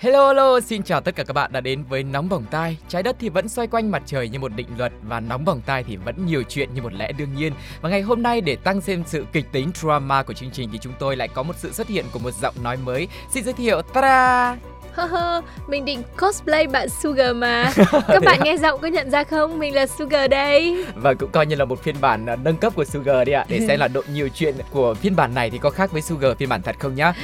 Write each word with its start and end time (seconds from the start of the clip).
Hello 0.00 0.28
hello, 0.28 0.60
xin 0.60 0.82
chào 0.82 1.00
tất 1.00 1.16
cả 1.16 1.24
các 1.24 1.32
bạn 1.32 1.52
đã 1.52 1.60
đến 1.60 1.84
với 1.84 2.02
Nóng 2.02 2.28
Bỏng 2.28 2.44
Tai. 2.50 2.76
Trái 2.88 3.02
đất 3.02 3.16
thì 3.18 3.28
vẫn 3.28 3.48
xoay 3.48 3.68
quanh 3.68 3.90
mặt 3.90 4.02
trời 4.06 4.28
như 4.28 4.38
một 4.38 4.52
định 4.56 4.66
luật 4.78 4.92
và 5.02 5.20
Nóng 5.20 5.44
Bỏng 5.44 5.60
Tai 5.60 5.84
thì 5.84 5.96
vẫn 5.96 6.26
nhiều 6.26 6.42
chuyện 6.48 6.74
như 6.74 6.82
một 6.82 6.92
lẽ 6.92 7.12
đương 7.12 7.34
nhiên. 7.36 7.52
Và 7.80 7.88
ngày 7.88 8.02
hôm 8.02 8.22
nay 8.22 8.40
để 8.40 8.56
tăng 8.56 8.80
thêm 8.80 9.02
sự 9.06 9.26
kịch 9.32 9.44
tính 9.52 9.70
drama 9.74 10.22
của 10.22 10.32
chương 10.32 10.50
trình 10.50 10.68
thì 10.72 10.78
chúng 10.78 10.92
tôi 10.98 11.16
lại 11.16 11.28
có 11.28 11.42
một 11.42 11.56
sự 11.56 11.72
xuất 11.72 11.88
hiện 11.88 12.04
của 12.12 12.18
một 12.18 12.30
giọng 12.30 12.54
nói 12.62 12.76
mới. 12.76 13.08
Xin 13.30 13.44
giới 13.44 13.54
thiệu, 13.54 13.82
ta 13.82 14.56
Hơ 14.92 15.04
hơ, 15.04 15.40
mình 15.68 15.84
định 15.84 16.02
cosplay 16.20 16.66
bạn 16.66 16.88
Sugar 16.88 17.36
mà 17.36 17.72
Các 18.08 18.22
bạn 18.24 18.40
nghe 18.44 18.56
giọng 18.56 18.80
có 18.80 18.88
nhận 18.88 19.10
ra 19.10 19.24
không? 19.24 19.58
Mình 19.58 19.74
là 19.74 19.86
Sugar 19.86 20.30
đây 20.30 20.84
Và 20.94 21.14
cũng 21.14 21.30
coi 21.30 21.46
như 21.46 21.56
là 21.56 21.64
một 21.64 21.82
phiên 21.82 21.94
bản 22.00 22.26
à, 22.26 22.36
nâng 22.36 22.56
cấp 22.56 22.72
của 22.76 22.84
Sugar 22.84 23.26
đi 23.26 23.32
ạ 23.32 23.44
Để 23.48 23.60
xem 23.68 23.80
là 23.80 23.88
độ 23.88 24.02
nhiều 24.12 24.28
chuyện 24.34 24.54
của 24.70 24.94
phiên 24.94 25.16
bản 25.16 25.34
này 25.34 25.50
thì 25.50 25.58
có 25.58 25.70
khác 25.70 25.92
với 25.92 26.02
Sugar 26.02 26.36
phiên 26.38 26.48
bản 26.48 26.62
thật 26.62 26.76
không 26.78 26.94
nhá 26.94 27.14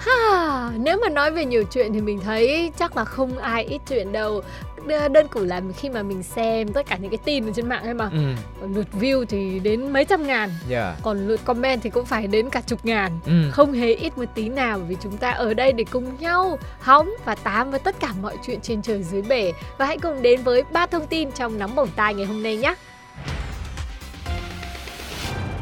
ha, 0.00 0.70
Nếu 0.76 0.98
mà 1.02 1.08
nói 1.08 1.30
về 1.30 1.44
nhiều 1.44 1.64
chuyện 1.64 1.92
thì 1.92 2.00
mình 2.00 2.20
thấy 2.20 2.72
chắc 2.78 2.96
là 2.96 3.04
không 3.04 3.38
ai 3.38 3.64
ít 3.64 3.80
chuyện 3.88 4.12
đâu. 4.12 4.42
Đơn 4.86 5.28
cử 5.28 5.44
là 5.44 5.60
khi 5.76 5.88
mà 5.90 6.02
mình 6.02 6.22
xem 6.22 6.72
tất 6.72 6.86
cả 6.86 6.96
những 6.96 7.10
cái 7.10 7.18
tin 7.24 7.46
ở 7.46 7.52
trên 7.54 7.68
mạng 7.68 7.84
ấy 7.84 7.94
mà. 7.94 8.10
Ừ, 8.12 8.66
Lượt 8.74 8.86
view 9.00 9.24
thì 9.24 9.58
đến 9.58 9.92
mấy 9.92 10.04
trăm 10.04 10.26
ngàn 10.26 10.50
yeah. 10.70 10.96
Còn 11.02 11.28
lượt 11.28 11.40
comment 11.44 11.82
thì 11.82 11.90
cũng 11.90 12.04
phải 12.04 12.26
đến 12.26 12.50
cả 12.50 12.60
chục 12.66 12.84
ngàn. 12.84 13.20
Ừ. 13.26 13.32
Không 13.52 13.72
hề 13.72 13.94
ít 13.94 14.18
một 14.18 14.24
tí 14.34 14.48
nào 14.48 14.78
vì 14.78 14.96
chúng 15.02 15.16
ta 15.16 15.30
ở 15.30 15.54
đây 15.54 15.72
để 15.72 15.84
cùng 15.90 16.16
nhau 16.20 16.58
hóng 16.80 17.10
và 17.24 17.34
tám 17.34 17.70
với 17.70 17.80
tất 17.80 18.00
cả 18.00 18.08
mọi 18.22 18.36
chuyện 18.46 18.60
trên 18.60 18.82
trời 18.82 19.02
dưới 19.02 19.22
bể. 19.22 19.52
Và 19.78 19.86
hãy 19.86 19.98
cùng 19.98 20.22
đến 20.22 20.42
với 20.42 20.62
ba 20.72 20.86
thông 20.86 21.06
tin 21.06 21.32
trong 21.32 21.58
nóng 21.58 21.74
bỏng 21.74 21.88
tai 21.96 22.14
ngày 22.14 22.26
hôm 22.26 22.42
nay 22.42 22.56
nhé. 22.56 22.74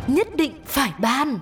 Nhất 0.06 0.36
định 0.36 0.52
phải 0.66 0.92
ban 0.98 1.38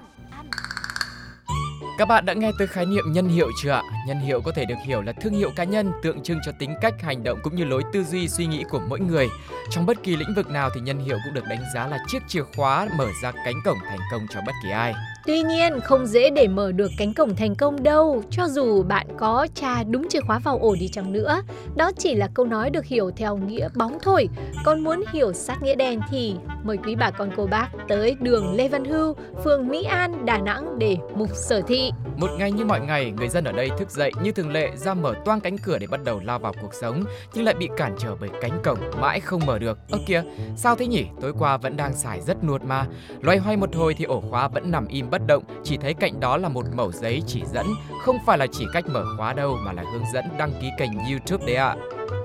các 1.99 2.09
bạn 2.09 2.25
đã 2.27 2.33
nghe 2.33 2.51
tới 2.59 2.67
khái 2.67 2.87
niệm 2.87 3.13
nhân 3.13 3.29
hiệu 3.29 3.51
chưa 3.63 3.71
ạ? 3.71 3.83
Nhân 4.07 4.21
hiệu 4.21 4.41
có 4.41 4.53
thể 4.53 4.65
được 4.65 4.75
hiểu 4.85 5.03
là 5.03 5.13
thương 5.13 5.33
hiệu 5.33 5.51
cá 5.57 5.65
nhân 5.65 5.93
tượng 6.03 6.23
trưng 6.23 6.39
cho 6.47 6.53
tính 6.53 6.75
cách, 6.81 6.95
hành 7.03 7.23
động 7.23 7.39
cũng 7.43 7.57
như 7.57 7.65
lối 7.65 7.83
tư 7.93 8.05
duy, 8.05 8.29
suy 8.29 8.47
nghĩ 8.47 8.65
của 8.71 8.81
mỗi 8.89 9.01
người. 9.01 9.29
Trong 9.71 9.87
bất 9.87 10.03
kỳ 10.03 10.17
lĩnh 10.17 10.35
vực 10.37 10.51
nào 10.51 10.71
thì 10.75 10.81
nhân 10.81 10.99
hiệu 10.99 11.19
cũng 11.25 11.35
được 11.35 11.45
đánh 11.49 11.63
giá 11.75 11.87
là 11.87 11.99
chiếc 12.09 12.19
chìa 12.29 12.43
khóa 12.57 12.89
mở 12.99 13.09
ra 13.23 13.33
cánh 13.45 13.55
cổng 13.65 13.79
thành 13.89 13.99
công 14.13 14.27
cho 14.35 14.41
bất 14.47 14.53
kỳ 14.63 14.71
ai. 14.71 14.95
Tuy 15.27 15.43
nhiên, 15.43 15.81
không 15.81 16.07
dễ 16.07 16.31
để 16.31 16.49
mở 16.49 16.73
được 16.73 16.91
cánh 16.99 17.15
cổng 17.15 17.37
thành 17.37 17.55
công 17.55 17.83
đâu, 17.83 18.23
cho 18.31 18.49
dù 18.49 18.83
bạn 18.83 19.07
có 19.19 19.47
tra 19.55 19.83
đúng 19.85 20.09
chìa 20.09 20.21
khóa 20.21 20.39
vào 20.39 20.59
ổ 20.59 20.75
đi 20.81 20.89
chăng 20.89 21.13
nữa. 21.13 21.43
Đó 21.77 21.91
chỉ 21.99 22.15
là 22.15 22.29
câu 22.35 22.47
nói 22.47 22.71
được 22.71 22.85
hiểu 22.85 23.11
theo 23.17 23.37
nghĩa 23.37 23.69
bóng 23.75 23.99
thôi. 24.03 24.29
Còn 24.65 24.81
muốn 24.81 25.03
hiểu 25.13 25.33
sát 25.33 25.63
nghĩa 25.63 25.75
đen 25.75 26.01
thì 26.11 26.35
mời 26.63 26.77
quý 26.77 26.95
bà 26.95 27.11
con 27.11 27.31
cô 27.37 27.47
bác 27.47 27.69
tới 27.89 28.17
đường 28.21 28.55
Lê 28.55 28.69
Văn 28.69 28.85
Hưu, 28.85 29.15
phường 29.45 29.69
Mỹ 29.69 29.83
An, 29.85 30.27
Đà 30.27 30.39
Nẵng 30.39 30.79
để 30.79 30.97
mục 31.15 31.31
sở 31.35 31.61
thị. 31.61 31.91
Một 32.17 32.31
ngày 32.39 32.53
như 32.53 32.65
mọi 32.65 32.81
ngày, 32.81 33.13
người 33.17 33.29
dân 33.29 33.45
ở 33.45 33.53
đây 33.53 33.71
thức 33.79 33.91
dậy 33.91 34.13
như 34.23 34.33
thường 34.33 34.53
lệ 34.53 34.71
ra 34.77 34.95
mở 34.95 35.15
toang 35.25 35.41
cánh 35.41 35.59
cửa 35.59 35.79
để 35.79 35.87
bắt 35.87 36.01
đầu 36.05 36.21
lao 36.25 36.39
vào 36.39 36.53
cuộc 36.63 36.75
sống, 36.75 37.05
nhưng 37.35 37.45
lại 37.45 37.55
bị 37.55 37.69
cản 37.77 37.95
trở 37.99 38.17
bởi 38.21 38.31
cánh 38.41 38.63
cổng 38.65 38.79
mãi 39.01 39.21
không 39.21 39.47
mở 39.47 39.59
được. 39.59 39.79
Ơ 39.91 39.99
kìa, 40.07 40.23
sao 40.57 40.77
thế 40.77 40.87
nhỉ? 40.87 41.05
Tối 41.21 41.33
qua 41.39 41.57
vẫn 41.57 41.77
đang 41.77 41.93
xài 41.93 42.21
rất 42.21 42.45
nuột 42.45 42.63
mà. 42.63 42.87
Loay 43.21 43.39
hoay 43.39 43.57
một 43.57 43.75
hồi 43.75 43.95
thì 43.95 44.05
ổ 44.05 44.23
khóa 44.31 44.49
vẫn 44.49 44.71
nằm 44.71 44.87
im 44.89 45.11
bất 45.11 45.16
bất 45.19 45.27
động, 45.27 45.43
chỉ 45.65 45.77
thấy 45.77 45.95
cạnh 45.95 46.21
đó 46.21 46.37
là 46.37 46.49
một 46.49 46.65
mẩu 46.75 46.93
giấy 46.93 47.23
chỉ 47.27 47.43
dẫn, 47.55 47.67
không 48.05 48.19
phải 48.27 48.39
là 48.39 48.47
chỉ 48.53 48.67
cách 48.73 48.85
mở 48.89 49.05
khóa 49.17 49.33
đâu 49.33 49.57
mà 49.65 49.73
là 49.73 49.83
hướng 49.93 50.05
dẫn 50.15 50.25
đăng 50.39 50.53
ký 50.61 50.71
kênh 50.79 50.91
YouTube 51.11 51.47
đấy 51.47 51.57
ạ. 51.57 51.77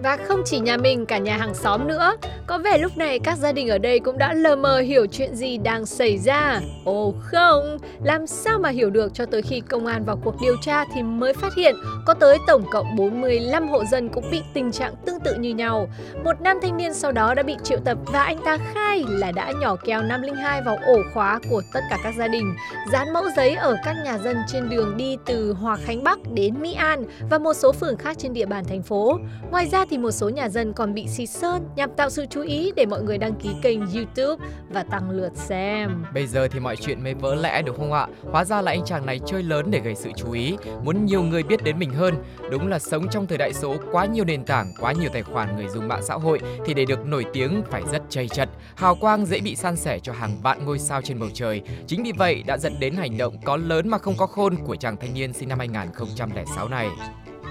Và 0.03 0.17
không 0.27 0.41
chỉ 0.45 0.59
nhà 0.59 0.77
mình, 0.77 1.05
cả 1.05 1.17
nhà 1.17 1.37
hàng 1.37 1.53
xóm 1.53 1.87
nữa. 1.87 2.15
Có 2.47 2.57
vẻ 2.57 2.77
lúc 2.77 2.97
này 2.97 3.19
các 3.19 3.37
gia 3.37 3.51
đình 3.51 3.67
ở 3.67 3.77
đây 3.77 3.99
cũng 3.99 4.17
đã 4.17 4.33
lờ 4.33 4.55
mờ 4.55 4.79
hiểu 4.79 5.05
chuyện 5.11 5.35
gì 5.35 5.57
đang 5.57 5.85
xảy 5.85 6.17
ra. 6.17 6.59
Ồ 6.85 7.13
không, 7.19 7.77
làm 8.03 8.27
sao 8.27 8.59
mà 8.59 8.69
hiểu 8.69 8.89
được 8.89 9.13
cho 9.13 9.25
tới 9.25 9.41
khi 9.41 9.59
công 9.59 9.85
an 9.85 10.03
vào 10.05 10.17
cuộc 10.23 10.35
điều 10.41 10.55
tra 10.61 10.85
thì 10.95 11.03
mới 11.03 11.33
phát 11.33 11.55
hiện 11.55 11.75
có 12.05 12.13
tới 12.13 12.37
tổng 12.47 12.65
cộng 12.71 12.95
45 12.95 13.67
hộ 13.67 13.83
dân 13.91 14.09
cũng 14.09 14.23
bị 14.31 14.41
tình 14.53 14.71
trạng 14.71 14.93
tương 15.05 15.19
tự 15.19 15.35
như 15.35 15.49
nhau. 15.49 15.87
Một 16.23 16.41
nam 16.41 16.57
thanh 16.61 16.77
niên 16.77 16.93
sau 16.93 17.11
đó 17.11 17.33
đã 17.33 17.43
bị 17.43 17.55
triệu 17.63 17.77
tập 17.85 17.97
và 18.05 18.23
anh 18.23 18.37
ta 18.45 18.57
khai 18.73 19.03
là 19.07 19.31
đã 19.31 19.51
nhỏ 19.61 19.75
keo 19.75 20.01
502 20.01 20.61
vào 20.61 20.77
ổ 20.85 20.97
khóa 21.13 21.39
của 21.49 21.61
tất 21.73 21.79
cả 21.89 21.97
các 22.03 22.13
gia 22.17 22.27
đình, 22.27 22.55
dán 22.91 23.13
mẫu 23.13 23.23
giấy 23.37 23.55
ở 23.55 23.75
các 23.85 23.95
nhà 24.05 24.17
dân 24.17 24.37
trên 24.47 24.69
đường 24.69 24.97
đi 24.97 25.17
từ 25.25 25.53
Hòa 25.53 25.77
Khánh 25.85 26.03
Bắc 26.03 26.19
đến 26.33 26.61
Mỹ 26.61 26.73
An 26.73 27.03
và 27.29 27.37
một 27.37 27.53
số 27.53 27.71
phường 27.71 27.97
khác 27.97 28.17
trên 28.19 28.33
địa 28.33 28.45
bàn 28.45 28.63
thành 28.69 28.81
phố. 28.81 29.19
Ngoài 29.51 29.67
ra 29.71 29.85
thì 29.89 29.97
một 29.97 30.11
số 30.11 30.29
nhà 30.29 30.49
dân 30.49 30.73
còn 30.73 30.93
bị 30.93 31.07
xịt 31.07 31.29
sơn 31.29 31.67
nhằm 31.75 31.89
tạo 31.97 32.09
sự 32.09 32.25
chú 32.29 32.41
ý 32.41 32.71
để 32.75 32.85
mọi 32.85 33.01
người 33.03 33.17
đăng 33.17 33.35
ký 33.35 33.49
kênh 33.61 33.79
YouTube 33.79 34.45
và 34.69 34.83
tăng 34.83 35.09
lượt 35.09 35.31
xem. 35.35 36.05
Bây 36.13 36.27
giờ 36.27 36.47
thì 36.47 36.59
mọi 36.59 36.75
chuyện 36.75 37.03
mới 37.03 37.13
vỡ 37.13 37.35
lẽ 37.35 37.61
đúng 37.61 37.77
không 37.77 37.93
ạ? 37.93 38.07
Hóa 38.31 38.45
ra 38.45 38.61
là 38.61 38.71
anh 38.71 38.85
chàng 38.85 39.05
này 39.05 39.19
chơi 39.25 39.43
lớn 39.43 39.71
để 39.71 39.79
gây 39.79 39.95
sự 39.95 40.11
chú 40.15 40.31
ý, 40.31 40.57
muốn 40.83 41.05
nhiều 41.05 41.23
người 41.23 41.43
biết 41.43 41.63
đến 41.63 41.79
mình 41.79 41.93
hơn. 41.93 42.15
Đúng 42.51 42.67
là 42.67 42.79
sống 42.79 43.07
trong 43.11 43.27
thời 43.27 43.37
đại 43.37 43.53
số 43.53 43.75
quá 43.91 44.05
nhiều 44.05 44.25
nền 44.25 44.45
tảng, 44.45 44.73
quá 44.79 44.91
nhiều 44.91 45.09
tài 45.13 45.23
khoản 45.23 45.55
người 45.55 45.67
dùng 45.67 45.87
mạng 45.87 46.01
xã 46.03 46.13
hội 46.13 46.39
thì 46.65 46.73
để 46.73 46.85
được 46.85 47.05
nổi 47.05 47.25
tiếng 47.33 47.63
phải 47.71 47.81
rất 47.91 48.01
chây 48.09 48.27
chật, 48.27 48.49
hào 48.75 48.95
quang 48.95 49.25
dễ 49.25 49.39
bị 49.39 49.55
san 49.55 49.75
sẻ 49.75 49.99
cho 49.99 50.13
hàng 50.13 50.37
vạn 50.43 50.65
ngôi 50.65 50.79
sao 50.79 51.01
trên 51.01 51.19
bầu 51.19 51.29
trời. 51.33 51.61
Chính 51.87 52.03
vì 52.03 52.11
vậy 52.11 52.43
đã 52.45 52.57
dẫn 52.57 52.79
đến 52.79 52.93
hành 52.95 53.17
động 53.17 53.35
có 53.45 53.57
lớn 53.57 53.89
mà 53.89 53.97
không 53.97 54.15
có 54.17 54.27
khôn 54.27 54.55
của 54.65 54.75
chàng 54.75 54.97
thanh 54.97 55.13
niên 55.13 55.33
sinh 55.33 55.49
năm 55.49 55.59
2006 55.59 56.67
này. 56.67 56.89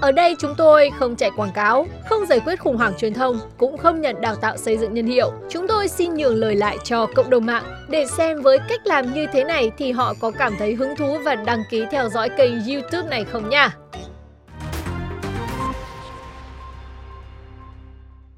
Ở 0.01 0.13
đây 0.13 0.35
chúng 0.39 0.55
tôi 0.57 0.91
không 0.99 1.17
chạy 1.17 1.31
quảng 1.37 1.53
cáo, 1.55 1.87
không 2.09 2.27
giải 2.27 2.41
quyết 2.41 2.61
khủng 2.61 2.77
hoảng 2.77 2.93
truyền 2.99 3.15
thông, 3.15 3.39
cũng 3.59 3.77
không 3.79 4.01
nhận 4.01 4.21
đào 4.21 4.37
tạo 4.37 4.57
xây 4.57 4.79
dựng 4.79 4.95
nhân 4.95 5.07
hiệu. 5.07 5.33
Chúng 5.51 5.67
tôi 5.69 5.89
xin 5.89 6.15
nhường 6.15 6.35
lời 6.35 6.57
lại 6.57 6.79
cho 6.85 7.07
cộng 7.15 7.31
đồng 7.31 7.47
mạng 7.47 7.65
để 7.91 8.07
xem 8.07 8.43
với 8.43 8.59
cách 8.69 8.81
làm 8.85 9.15
như 9.15 9.27
thế 9.33 9.45
này 9.45 9.71
thì 9.79 9.93
họ 9.93 10.15
có 10.21 10.31
cảm 10.31 10.53
thấy 10.59 10.75
hứng 10.75 10.97
thú 10.99 11.19
và 11.25 11.35
đăng 11.35 11.63
ký 11.71 11.85
theo 11.91 12.09
dõi 12.09 12.29
kênh 12.39 12.53
YouTube 12.67 13.09
này 13.11 13.25
không 13.25 13.49
nha. 13.49 13.77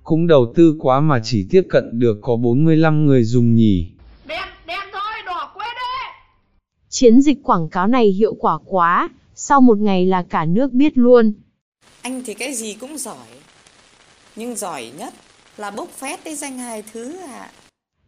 Cũng 0.03 0.27
đầu 0.27 0.53
tư 0.55 0.77
quá 0.81 1.01
mà 1.01 1.21
chỉ 1.25 1.47
tiếp 1.51 1.63
cận 1.71 1.99
được 1.99 2.19
có 2.23 2.37
45 2.37 3.07
người 3.07 3.25
dùng 3.25 3.55
nhỉ. 3.55 3.87
Chiến 6.89 7.21
dịch 7.21 7.39
quảng 7.43 7.69
cáo 7.69 7.87
này 7.87 8.07
hiệu 8.07 8.35
quả 8.35 8.59
quá, 8.65 9.09
sau 9.35 9.61
một 9.61 9.79
ngày 9.79 10.07
là 10.07 10.23
cả 10.23 10.45
nước 10.45 10.73
biết 10.73 10.99
luôn. 10.99 11.33
Anh 12.03 12.23
thì 12.25 12.35
cái 12.35 12.55
gì 12.55 12.75
cũng 12.75 12.99
giỏi 12.99 13.29
Nhưng 14.37 14.57
giỏi 14.57 14.93
nhất 14.99 15.15
là 15.57 15.71
bốc 15.71 15.89
phét 15.91 16.25
cái 16.25 16.35
danh 16.35 16.59
hài 16.59 16.83
thứ 16.93 17.19
ạ. 17.19 17.51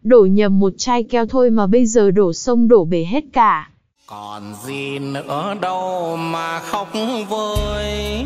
Đổ 0.03 0.27
nhầm 0.31 0.61
một 0.61 0.73
chai 0.79 1.03
keo 1.03 1.27
thôi 1.27 1.51
mà 1.51 1.67
bây 1.67 1.87
giờ 1.87 2.11
đổ 2.11 2.33
sông 2.33 2.69
đổ 2.69 2.85
bể 2.85 3.05
hết 3.05 3.25
cả. 3.33 3.71
còn 4.07 4.55
gì 4.67 4.99
nữa 4.99 5.55
đâu 5.61 6.17
mà 6.17 6.61
khóc 6.61 6.89
với 7.29 8.25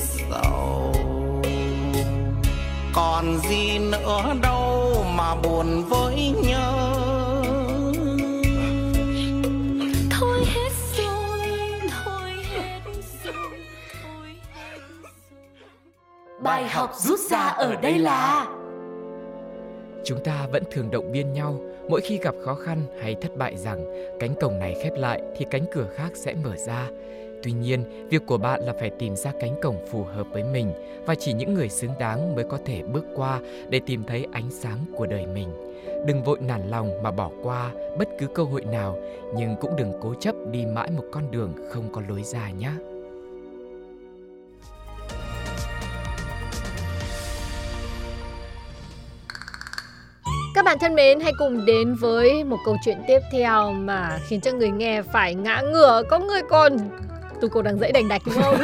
sầu. 0.00 0.92
Còn 2.92 3.38
gì 3.50 3.78
nữa 3.78 4.34
đâu 4.42 5.04
mà 5.16 5.34
buồn 5.34 5.82
với 5.88 6.32
nhớ 6.44 6.91
Bài 16.52 16.68
học 16.68 16.90
rút 16.96 17.20
ra 17.30 17.38
ở 17.38 17.76
đây 17.82 17.98
là 17.98 18.46
Chúng 20.04 20.24
ta 20.24 20.46
vẫn 20.52 20.62
thường 20.70 20.90
động 20.90 21.12
viên 21.12 21.32
nhau 21.32 21.60
mỗi 21.88 22.00
khi 22.00 22.18
gặp 22.18 22.34
khó 22.44 22.54
khăn 22.54 22.78
hay 23.02 23.14
thất 23.14 23.36
bại 23.36 23.56
rằng 23.56 23.84
cánh 24.20 24.34
cổng 24.40 24.58
này 24.58 24.76
khép 24.82 24.92
lại 24.96 25.22
thì 25.36 25.46
cánh 25.50 25.64
cửa 25.72 25.86
khác 25.94 26.10
sẽ 26.14 26.34
mở 26.44 26.56
ra. 26.56 26.88
Tuy 27.42 27.52
nhiên, 27.52 28.08
việc 28.08 28.22
của 28.26 28.38
bạn 28.38 28.60
là 28.60 28.72
phải 28.80 28.90
tìm 28.90 29.16
ra 29.16 29.32
cánh 29.40 29.60
cổng 29.62 29.86
phù 29.90 30.04
hợp 30.04 30.26
với 30.32 30.44
mình 30.44 30.72
và 31.06 31.14
chỉ 31.14 31.32
những 31.32 31.54
người 31.54 31.68
xứng 31.68 31.92
đáng 31.98 32.34
mới 32.34 32.44
có 32.44 32.58
thể 32.64 32.82
bước 32.82 33.04
qua 33.16 33.40
để 33.68 33.80
tìm 33.86 34.04
thấy 34.04 34.26
ánh 34.32 34.50
sáng 34.50 34.78
của 34.96 35.06
đời 35.06 35.26
mình. 35.26 35.48
Đừng 36.06 36.22
vội 36.22 36.38
nản 36.40 36.68
lòng 36.68 37.02
mà 37.02 37.10
bỏ 37.10 37.30
qua 37.42 37.70
bất 37.98 38.08
cứ 38.18 38.26
cơ 38.26 38.42
hội 38.42 38.64
nào, 38.64 38.98
nhưng 39.34 39.56
cũng 39.60 39.76
đừng 39.76 39.92
cố 40.02 40.14
chấp 40.20 40.34
đi 40.50 40.66
mãi 40.66 40.90
một 40.90 41.04
con 41.12 41.30
đường 41.30 41.54
không 41.70 41.92
có 41.92 42.02
lối 42.08 42.22
ra 42.22 42.50
nhé. 42.50 42.70
Thân 50.82 50.94
mến, 50.94 51.20
hãy 51.20 51.32
cùng 51.38 51.64
đến 51.66 51.94
với 51.94 52.44
một 52.44 52.56
câu 52.64 52.76
chuyện 52.84 52.96
tiếp 53.06 53.18
theo 53.32 53.72
mà 53.72 54.18
khiến 54.28 54.40
cho 54.40 54.52
người 54.52 54.70
nghe 54.70 55.02
phải 55.02 55.34
ngã 55.34 55.62
ngửa, 55.72 56.02
có 56.08 56.18
người 56.18 56.40
còn 56.50 56.76
tu 57.40 57.48
cô 57.48 57.62
đang 57.62 57.78
dãy 57.78 57.92
đành 57.92 58.08
đạch 58.08 58.22
đúng 58.26 58.34
không? 58.42 58.56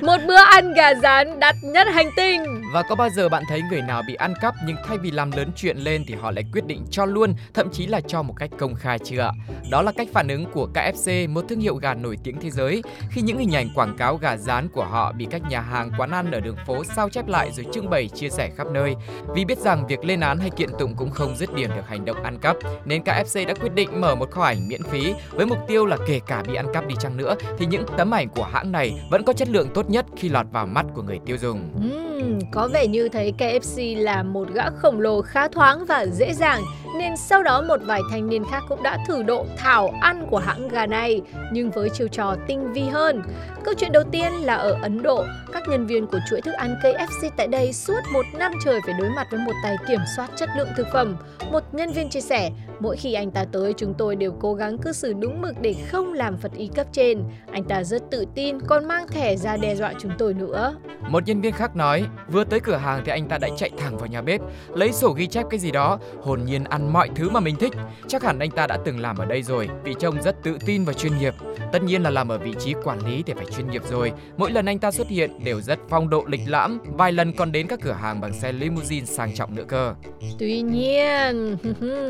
một 0.02 0.16
bữa 0.26 0.42
ăn 0.44 0.74
gà 0.74 0.94
rán 0.94 1.40
đắt 1.40 1.54
nhất 1.62 1.86
hành 1.92 2.10
tinh 2.16 2.59
và 2.72 2.82
có 2.82 2.94
bao 2.94 3.08
giờ 3.10 3.28
bạn 3.28 3.44
thấy 3.48 3.62
người 3.62 3.82
nào 3.82 4.02
bị 4.06 4.14
ăn 4.14 4.34
cắp 4.40 4.54
nhưng 4.66 4.76
thay 4.84 4.98
vì 4.98 5.10
làm 5.10 5.30
lớn 5.30 5.50
chuyện 5.56 5.76
lên 5.78 6.04
thì 6.06 6.14
họ 6.14 6.30
lại 6.30 6.44
quyết 6.52 6.66
định 6.66 6.84
cho 6.90 7.04
luôn, 7.04 7.34
thậm 7.54 7.70
chí 7.72 7.86
là 7.86 8.00
cho 8.00 8.22
một 8.22 8.34
cách 8.36 8.50
công 8.58 8.74
khai 8.74 8.98
chưa 8.98 9.20
ạ? 9.20 9.32
Đó 9.70 9.82
là 9.82 9.92
cách 9.92 10.08
phản 10.12 10.28
ứng 10.28 10.46
của 10.52 10.68
KFC, 10.74 11.28
một 11.32 11.44
thương 11.48 11.60
hiệu 11.60 11.74
gà 11.74 11.94
nổi 11.94 12.18
tiếng 12.24 12.40
thế 12.40 12.50
giới, 12.50 12.82
khi 13.10 13.22
những 13.22 13.38
hình 13.38 13.54
ảnh 13.54 13.68
quảng 13.74 13.96
cáo 13.96 14.16
gà 14.16 14.36
rán 14.36 14.68
của 14.68 14.84
họ 14.84 15.12
bị 15.12 15.26
các 15.30 15.42
nhà 15.50 15.60
hàng, 15.60 15.90
quán 15.98 16.10
ăn 16.10 16.30
ở 16.30 16.40
đường 16.40 16.56
phố 16.66 16.84
sao 16.84 17.08
chép 17.08 17.28
lại 17.28 17.50
rồi 17.52 17.66
trưng 17.72 17.90
bày 17.90 18.08
chia 18.08 18.28
sẻ 18.28 18.50
khắp 18.56 18.66
nơi. 18.72 18.94
Vì 19.34 19.44
biết 19.44 19.58
rằng 19.58 19.86
việc 19.86 20.04
lên 20.04 20.20
án 20.20 20.38
hay 20.38 20.50
kiện 20.50 20.70
tụng 20.78 20.94
cũng 20.96 21.10
không 21.10 21.36
dứt 21.36 21.54
điểm 21.54 21.70
được 21.76 21.88
hành 21.88 22.04
động 22.04 22.22
ăn 22.22 22.38
cắp, 22.38 22.56
nên 22.84 23.02
KFC 23.02 23.46
đã 23.46 23.54
quyết 23.54 23.74
định 23.74 24.00
mở 24.00 24.14
một 24.14 24.30
kho 24.30 24.42
ảnh 24.42 24.68
miễn 24.68 24.82
phí 24.82 25.14
với 25.30 25.46
mục 25.46 25.58
tiêu 25.68 25.86
là 25.86 25.96
kể 26.06 26.20
cả 26.26 26.42
bị 26.48 26.54
ăn 26.54 26.66
cắp 26.74 26.86
đi 26.86 26.94
chăng 27.00 27.16
nữa 27.16 27.34
thì 27.58 27.66
những 27.66 27.84
tấm 27.96 28.14
ảnh 28.14 28.28
của 28.28 28.44
hãng 28.52 28.72
này 28.72 29.00
vẫn 29.10 29.24
có 29.24 29.32
chất 29.32 29.48
lượng 29.48 29.68
tốt 29.74 29.90
nhất 29.90 30.06
khi 30.16 30.28
lọt 30.28 30.46
vào 30.52 30.66
mắt 30.66 30.86
của 30.94 31.02
người 31.02 31.18
tiêu 31.26 31.36
dùng. 31.36 31.90
Uhm, 32.20 32.38
có 32.50 32.68
vẻ 32.68 32.86
như 32.86 33.08
thấy 33.08 33.32
KFC 33.38 33.98
là 33.98 34.22
một 34.22 34.48
gã 34.54 34.70
khổng 34.70 35.00
lồ 35.00 35.22
khá 35.22 35.48
thoáng 35.48 35.84
và 35.86 36.06
dễ 36.06 36.34
dàng 36.34 36.62
nên 36.98 37.16
sau 37.16 37.42
đó 37.42 37.62
một 37.62 37.80
vài 37.84 38.00
thanh 38.10 38.28
niên 38.28 38.44
khác 38.50 38.62
cũng 38.68 38.82
đã 38.82 38.98
thử 39.06 39.22
độ 39.22 39.46
thảo 39.56 39.94
ăn 40.00 40.26
của 40.30 40.38
hãng 40.38 40.68
gà 40.68 40.86
này 40.86 41.20
nhưng 41.52 41.70
với 41.70 41.90
chiêu 41.90 42.08
trò 42.08 42.36
tinh 42.46 42.72
vi 42.72 42.82
hơn. 42.82 43.22
Câu 43.64 43.74
chuyện 43.74 43.92
đầu 43.92 44.02
tiên 44.10 44.32
là 44.32 44.54
ở 44.54 44.76
Ấn 44.82 45.02
Độ, 45.02 45.24
các 45.52 45.62
nhân 45.68 45.86
viên 45.86 46.06
của 46.06 46.18
chuỗi 46.30 46.40
thức 46.40 46.52
ăn 46.52 46.76
KFC 46.82 47.30
tại 47.36 47.46
đây 47.46 47.72
suốt 47.72 48.00
một 48.12 48.24
năm 48.34 48.52
trời 48.64 48.80
phải 48.86 48.94
đối 48.98 49.10
mặt 49.10 49.26
với 49.30 49.40
một 49.40 49.52
tài 49.62 49.76
kiểm 49.88 50.00
soát 50.16 50.30
chất 50.36 50.48
lượng 50.56 50.68
thực 50.76 50.86
phẩm. 50.92 51.16
Một 51.52 51.62
nhân 51.72 51.92
viên 51.92 52.08
chia 52.08 52.20
sẻ, 52.20 52.50
mỗi 52.80 52.96
khi 52.96 53.14
anh 53.14 53.30
ta 53.30 53.44
tới 53.52 53.74
chúng 53.76 53.94
tôi 53.94 54.16
đều 54.16 54.32
cố 54.40 54.54
gắng 54.54 54.78
cư 54.78 54.92
xử 54.92 55.12
đúng 55.12 55.42
mực 55.42 55.60
để 55.60 55.74
không 55.88 56.12
làm 56.12 56.36
phật 56.36 56.52
ý 56.52 56.70
cấp 56.74 56.86
trên. 56.92 57.24
Anh 57.52 57.64
ta 57.64 57.82
rất 57.82 58.02
tự 58.10 58.24
tin 58.34 58.60
còn 58.60 58.88
mang 58.88 59.08
thẻ 59.08 59.36
ra 59.36 59.56
đe 59.56 59.76
dọa 59.76 59.92
chúng 60.00 60.12
tôi 60.18 60.34
nữa. 60.34 60.74
Một 61.08 61.26
nhân 61.26 61.40
viên 61.40 61.52
khác 61.52 61.76
nói, 61.76 62.04
vừa 62.28 62.44
tới 62.44 62.60
cửa 62.60 62.76
hàng 62.76 63.02
thì 63.04 63.12
anh 63.12 63.28
ta 63.28 63.38
đã 63.38 63.48
chạy 63.56 63.70
thẳng 63.78 63.98
vào 63.98 64.06
nhà 64.06 64.22
bếp, 64.22 64.40
lấy 64.74 64.92
sổ 64.92 65.10
ghi 65.10 65.26
chép 65.26 65.46
cái 65.50 65.60
gì 65.60 65.70
đó, 65.70 65.98
hồn 66.22 66.40
nhiên 66.44 66.64
ăn 66.64 66.79
mọi 66.88 67.08
thứ 67.14 67.30
mà 67.30 67.40
mình 67.40 67.56
thích. 67.56 67.72
Chắc 68.08 68.22
hẳn 68.22 68.38
anh 68.38 68.50
ta 68.50 68.66
đã 68.66 68.78
từng 68.84 69.00
làm 69.00 69.16
ở 69.18 69.24
đây 69.24 69.42
rồi, 69.42 69.68
vì 69.84 69.94
trông 69.98 70.22
rất 70.22 70.42
tự 70.42 70.58
tin 70.66 70.84
và 70.84 70.92
chuyên 70.92 71.18
nghiệp. 71.18 71.34
Tất 71.72 71.82
nhiên 71.82 72.02
là 72.02 72.10
làm 72.10 72.28
ở 72.28 72.38
vị 72.38 72.54
trí 72.58 72.74
quản 72.84 73.06
lý 73.06 73.22
thì 73.26 73.32
phải 73.32 73.46
chuyên 73.56 73.70
nghiệp 73.70 73.82
rồi. 73.90 74.12
Mỗi 74.36 74.50
lần 74.50 74.66
anh 74.66 74.78
ta 74.78 74.90
xuất 74.90 75.08
hiện 75.08 75.44
đều 75.44 75.60
rất 75.60 75.78
phong 75.88 76.10
độ 76.10 76.24
lịch 76.26 76.40
lãm, 76.46 76.78
vài 76.84 77.12
lần 77.12 77.32
còn 77.32 77.52
đến 77.52 77.66
các 77.66 77.80
cửa 77.82 77.92
hàng 77.92 78.20
bằng 78.20 78.32
xe 78.32 78.52
limousine 78.52 79.06
sang 79.06 79.34
trọng 79.34 79.54
nữa 79.54 79.64
cơ. 79.68 79.94
Tuy 80.38 80.60
nhiên, 80.62 81.56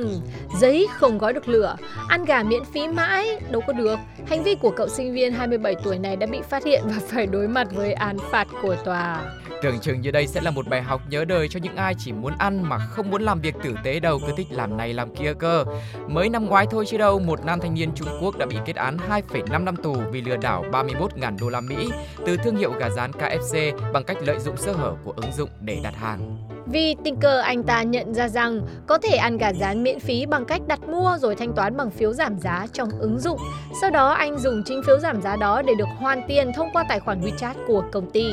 giấy 0.60 0.86
không 0.98 1.18
gói 1.18 1.32
được 1.32 1.48
lửa, 1.48 1.76
ăn 2.08 2.24
gà 2.24 2.42
miễn 2.42 2.62
phí 2.74 2.88
mãi, 2.88 3.40
đâu 3.50 3.62
có 3.66 3.72
được. 3.72 3.98
Hành 4.26 4.42
vi 4.42 4.54
của 4.54 4.70
cậu 4.70 4.88
sinh 4.88 5.14
viên 5.14 5.32
27 5.32 5.74
tuổi 5.84 5.98
này 5.98 6.16
đã 6.16 6.26
bị 6.26 6.40
phát 6.50 6.64
hiện 6.64 6.82
và 6.84 7.00
phải 7.08 7.26
đối 7.26 7.48
mặt 7.48 7.68
với 7.72 7.92
án 7.92 8.16
phạt 8.30 8.48
của 8.62 8.76
tòa. 8.84 9.22
Tưởng 9.62 9.80
chừng 9.80 10.00
như 10.00 10.10
đây 10.10 10.26
sẽ 10.26 10.40
là 10.40 10.50
một 10.50 10.68
bài 10.68 10.82
học 10.82 11.02
nhớ 11.08 11.24
đời 11.24 11.48
cho 11.48 11.60
những 11.62 11.76
ai 11.76 11.94
chỉ 11.98 12.12
muốn 12.12 12.32
ăn 12.38 12.62
mà 12.62 12.78
không 12.78 13.10
muốn 13.10 13.22
làm 13.22 13.40
việc 13.40 13.54
tử 13.62 13.74
tế 13.84 14.00
đâu, 14.00 14.20
cứ 14.26 14.32
thích 14.36 14.46
làm 14.50 14.76
này 14.76 14.94
làm 14.94 15.14
kia 15.14 15.34
cơ. 15.34 15.64
Mới 16.08 16.28
năm 16.28 16.46
ngoái 16.46 16.66
thôi 16.70 16.84
chứ 16.88 16.98
đâu, 16.98 17.18
một 17.18 17.44
nam 17.44 17.60
thanh 17.60 17.74
niên 17.74 17.92
Trung 17.94 18.08
Quốc 18.22 18.38
đã 18.38 18.46
bị 18.46 18.56
kết 18.66 18.76
án 18.76 18.96
2,5 18.96 19.64
năm 19.64 19.76
tù 19.76 19.96
vì 20.12 20.22
lừa 20.22 20.36
đảo 20.36 20.64
31.000 20.72 21.38
đô 21.40 21.48
la 21.48 21.60
Mỹ 21.60 21.90
từ 22.26 22.36
thương 22.36 22.56
hiệu 22.56 22.72
gà 22.72 22.90
rán 22.90 23.10
KFC 23.10 23.72
bằng 23.92 24.04
cách 24.04 24.16
lợi 24.20 24.38
dụng 24.38 24.56
sơ 24.56 24.72
hở 24.72 24.94
của 25.04 25.12
ứng 25.16 25.32
dụng 25.32 25.50
để 25.60 25.80
đặt 25.82 25.96
hàng. 25.96 26.49
Vì 26.72 26.96
tình 27.04 27.16
cờ 27.16 27.40
anh 27.40 27.62
ta 27.62 27.82
nhận 27.82 28.14
ra 28.14 28.28
rằng 28.28 28.60
có 28.86 28.98
thể 28.98 29.16
ăn 29.16 29.38
gà 29.38 29.52
rán 29.52 29.82
miễn 29.82 30.00
phí 30.00 30.26
bằng 30.26 30.44
cách 30.44 30.60
đặt 30.66 30.80
mua 30.88 31.16
rồi 31.20 31.36
thanh 31.36 31.52
toán 31.52 31.76
bằng 31.76 31.90
phiếu 31.90 32.12
giảm 32.12 32.38
giá 32.38 32.66
trong 32.72 32.88
ứng 32.98 33.18
dụng. 33.18 33.40
Sau 33.80 33.90
đó 33.90 34.10
anh 34.10 34.38
dùng 34.38 34.62
chính 34.64 34.82
phiếu 34.86 34.98
giảm 34.98 35.22
giá 35.22 35.36
đó 35.36 35.62
để 35.62 35.74
được 35.78 35.88
hoàn 35.98 36.22
tiền 36.28 36.52
thông 36.56 36.68
qua 36.72 36.84
tài 36.88 37.00
khoản 37.00 37.20
WeChat 37.20 37.54
của 37.66 37.82
công 37.92 38.10
ty. 38.10 38.24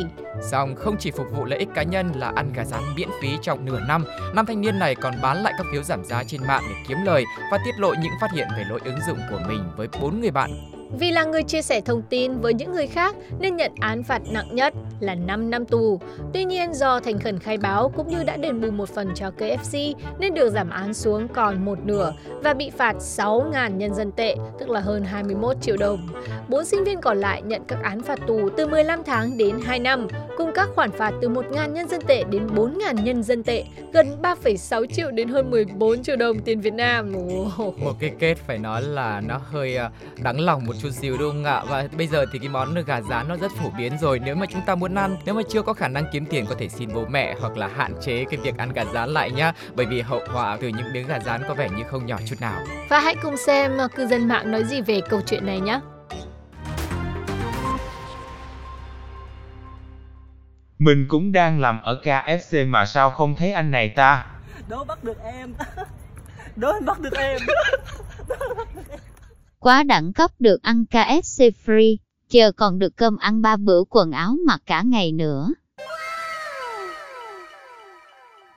Xong 0.42 0.76
không 0.76 0.96
chỉ 1.00 1.12
phục 1.12 1.28
vụ 1.36 1.46
lợi 1.46 1.60
ích 1.60 1.70
cá 1.76 1.84
nhân 1.84 2.12
là 2.16 2.32
ăn 2.36 2.54
gà 2.54 2.64
rán 2.64 2.82
miễn 2.96 3.10
phí 3.22 3.38
trong 3.42 3.66
nửa 3.66 3.80
năm, 3.88 4.06
nam 4.36 4.46
thanh 4.46 4.62
niên 4.62 4.80
này 4.80 4.96
còn 4.96 5.14
bán 5.22 5.44
lại 5.44 5.54
các 5.58 5.68
phiếu 5.72 5.84
giảm 5.84 6.04
giá 6.06 6.24
trên 6.24 6.42
mạng 6.48 6.64
để 6.70 6.76
kiếm 6.88 6.98
lời 7.06 7.24
và 7.52 7.58
tiết 7.66 7.80
lộ 7.80 7.94
những 7.94 8.14
phát 8.22 8.32
hiện 8.32 8.48
về 8.58 8.64
lỗi 8.70 8.80
ứng 8.84 9.00
dụng 9.08 9.20
của 9.32 9.40
mình 9.48 9.64
với 9.78 9.88
bốn 10.02 10.22
người 10.22 10.32
bạn 10.32 10.77
vì 10.92 11.12
là 11.12 11.24
người 11.24 11.44
chia 11.44 11.62
sẻ 11.62 11.82
thông 11.82 12.02
tin 12.02 12.40
với 12.42 12.54
những 12.54 12.72
người 12.72 12.88
khác 12.88 13.16
nên 13.40 13.56
nhận 13.56 13.72
án 13.80 14.04
phạt 14.04 14.22
nặng 14.32 14.56
nhất 14.56 14.74
là 15.00 15.16
5 15.16 15.50
năm 15.50 15.66
tù. 15.66 16.00
Tuy 16.34 16.46
nhiên 16.46 16.74
do 16.74 17.00
thành 17.00 17.20
khẩn 17.20 17.40
khai 17.40 17.58
báo 17.58 17.92
cũng 17.96 18.08
như 18.08 18.24
đã 18.24 18.38
đền 18.38 18.62
bù 18.62 18.72
một 18.72 18.90
phần 18.90 19.10
cho 19.16 19.32
KFC 19.38 19.94
nên 20.20 20.34
được 20.34 20.50
giảm 20.50 20.70
án 20.70 20.94
xuống 20.94 21.28
còn 21.28 21.66
một 21.66 21.80
nửa 21.86 22.14
và 22.44 22.54
bị 22.54 22.70
phạt 22.70 22.96
6.000 23.00 23.78
nhân 23.78 23.94
dân 23.94 24.12
tệ, 24.12 24.36
tức 24.60 24.70
là 24.70 24.80
hơn 24.80 25.04
21 25.04 25.58
triệu 25.62 25.78
đồng. 25.78 26.08
Bốn 26.48 26.66
sinh 26.66 26.84
viên 26.84 27.02
còn 27.02 27.18
lại 27.18 27.42
nhận 27.42 27.62
các 27.68 27.84
án 27.84 28.02
phạt 28.02 28.20
tù 28.28 28.50
từ 28.58 28.68
15 28.68 29.04
tháng 29.04 29.38
đến 29.38 29.60
2 29.64 29.80
năm, 29.80 30.08
cùng 30.38 30.52
các 30.56 30.70
khoản 30.76 30.92
phạt 30.92 31.14
từ 31.22 31.30
1.000 31.30 31.72
nhân 31.72 31.88
dân 31.88 32.02
tệ 32.08 32.24
đến 32.24 32.48
4.000 32.48 33.04
nhân 33.04 33.24
dân 33.24 33.44
tệ, 33.44 33.66
gần 33.94 34.22
3,6 34.22 34.86
triệu 34.86 35.12
đến 35.12 35.28
hơn 35.28 35.52
14 35.52 36.04
triệu 36.04 36.16
đồng 36.16 36.40
tiền 36.40 36.62
Việt 36.62 36.74
Nam. 36.74 37.16
Oh. 37.16 37.80
Một 37.80 37.94
cái 38.00 38.12
kết 38.20 38.38
phải 38.48 38.58
nói 38.58 38.82
là 38.82 39.22
nó 39.22 39.38
hơi 39.38 39.78
à, 39.78 39.92
đáng 40.18 40.40
lòng 40.40 40.66
một 40.66 40.74
chút 40.82 40.90
xíu 40.92 41.18
đúng 41.20 41.32
không 41.32 41.44
ạ? 41.44 41.64
Và 41.70 41.88
bây 41.98 42.08
giờ 42.08 42.26
thì 42.34 42.40
cái 42.40 42.50
món 42.50 42.76
gà 42.88 43.02
rán 43.02 43.28
nó 43.28 43.38
rất 43.38 43.52
phổ 43.52 43.70
biến 43.78 43.94
rồi. 44.02 44.20
Nếu 44.20 44.36
mà 44.36 44.46
chúng 44.46 44.62
ta 44.66 44.76
muốn 44.76 44.96
ăn, 44.96 45.18
nếu 45.26 45.36
mà 45.36 45.42
chưa 45.50 45.62
có 45.62 45.74
khả 45.74 45.88
năng 45.88 46.06
kiếm 46.12 46.26
tiền 46.26 46.46
có 46.50 46.56
thể 46.60 46.70
xin 46.70 46.90
bố 46.94 47.06
mẹ 47.10 47.36
hoặc 47.40 47.58
là 47.58 47.68
hạn 47.68 47.94
chế 48.02 48.26
cái 48.30 48.40
việc 48.44 48.58
ăn 48.58 48.74
gà 48.74 48.86
rán 48.94 49.10
lại 49.10 49.32
nhá. 49.32 49.54
Bởi 49.76 49.86
vì 49.86 50.02
hậu 50.02 50.22
họa 50.28 50.58
từ 50.62 50.68
những 50.68 50.94
miếng 50.94 51.08
gà 51.08 51.20
rán 51.20 51.42
có 51.48 51.54
vẻ 51.54 51.70
như 51.78 51.84
không 51.84 52.06
nhỏ 52.06 52.18
chút 52.26 52.36
nào. 52.42 52.60
Và 52.90 53.00
hãy 53.00 53.16
cùng 53.24 53.38
xem 53.38 53.78
cư 53.96 54.08
dân 54.08 54.28
mạng 54.28 54.52
nói 54.52 54.64
gì 54.64 54.82
về 54.82 55.02
câu 55.10 55.22
chuyện 55.26 55.46
này 55.46 55.60
nhé. 55.60 55.80
Mình 60.88 61.06
cũng 61.08 61.32
đang 61.32 61.60
làm 61.60 61.80
ở 61.84 62.02
KFC 62.04 62.70
mà 62.70 62.86
sao 62.86 63.12
không 63.12 63.36
thấy 63.36 63.52
anh 63.52 63.72
này 63.72 63.90
ta? 63.90 64.26
Đố 64.70 64.84
bắt 64.84 65.04
được 65.04 65.18
em. 65.24 65.54
Đố 66.56 66.72
anh 66.72 66.86
bắt 66.86 67.00
được 67.00 67.14
em. 67.14 67.42
Quá 69.60 69.84
đẳng 69.84 70.14
cấp 70.14 70.32
được 70.40 70.64
ăn 70.64 70.86
KFC 70.92 71.52
free, 71.66 71.96
chờ 72.30 72.52
còn 72.52 72.80
được 72.80 72.96
cơm 72.96 73.18
ăn 73.18 73.42
ba 73.42 73.56
bữa 73.58 73.84
quần 73.90 74.12
áo 74.12 74.36
mặc 74.48 74.62
cả 74.66 74.82
ngày 74.82 75.12
nữa. 75.12 75.54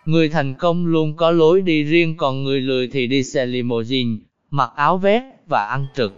Người 0.04 0.28
thành 0.28 0.54
công 0.54 0.86
luôn 0.86 1.16
có 1.16 1.30
lối 1.30 1.62
đi 1.62 1.84
riêng 1.84 2.16
còn 2.16 2.44
người 2.44 2.60
lười 2.60 2.88
thì 2.92 3.06
đi 3.06 3.24
xe 3.24 3.46
limousine, 3.46 4.16
mặc 4.50 4.70
áo 4.76 4.98
vest 4.98 5.24
và 5.46 5.66
ăn 5.66 5.86
trực. 5.96 6.12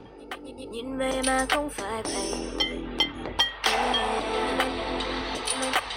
Nhìn 0.73 0.99
về 0.99 1.23
mà 1.27 1.47
không 1.51 1.71
phải 1.71 2.03
vậy. 2.03 2.33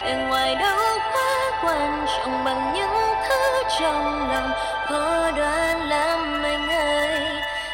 Bên 0.06 0.28
ngoài 0.28 0.56
đâu 0.56 0.78
quá 1.14 1.62
quan 1.64 2.06
trọng 2.08 2.44
bằng 2.46 2.74
những 2.74 2.90
thứ 3.30 3.64
trong 3.80 4.30
lòng 4.30 4.52
khó 4.86 5.32
đoán 5.38 5.90
lắm 5.90 6.44
anh 6.44 6.70
ơi. 6.70 7.20